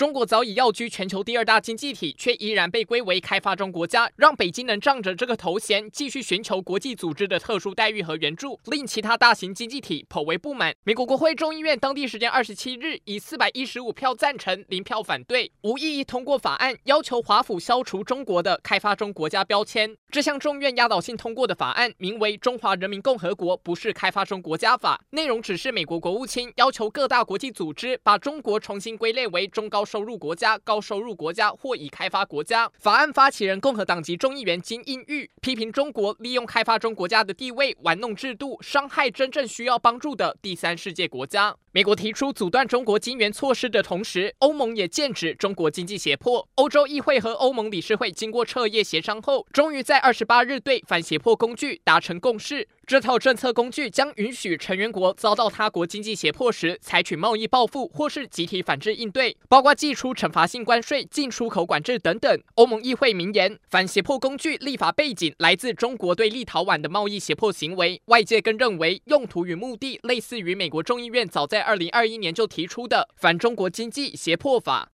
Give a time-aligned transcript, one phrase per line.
[0.00, 10.74] 中国早已跃居全球第二大经济体，却依然被归为开发中国家，让北京能仗着这个头衔继续寻求国际组织的特殊待遇和援助，令其他大型经济体颇为不满。
[10.84, 19.94] 美国国会众议院当地时间二十七日以四百一十五票赞成、零票反对，无异议通过法案，要求华府消除中国的开发中国家标签。
[20.10, 32.70] 这项众院压倒性通过的法案名为《中华人民共和国不是开发中国家法》，内容只是美国国务卿要求各大国际组织把中国重新归类为中高收入国家、高收入国家或已开发国家。
[32.78, 41.56] 法案发起人共和党籍众议员金英玉批评中国利用开发中国家的地位玩弄制度，伤害真正需要帮助的第三世界国家。
[41.72, 46.48] 美国提出阻断中国金援措施的同时，欧盟也剑指中国经济胁迫。
[46.56, 52.68] 欧洲议会和欧盟理事会经过彻夜协商后，终于在二十八日对反胁迫工具达成共识。
[52.86, 62.38] 这套政策工具将允许成员国遭到他国经济胁迫时采取贸易报复或是集体反制应对，包括祭出惩罚性关税、进出口管制等等。
[62.56, 67.98] 欧盟议会名言，反胁迫工具立法背景来自中国对立陶宛的贸易胁迫行为。
[68.04, 74.86] 外界更认为，用途与目的类似于美国众议院早在二零二一年就提出的反中国经济胁迫法。